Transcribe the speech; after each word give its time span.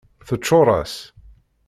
Teččuṛ-as. 0.27 0.93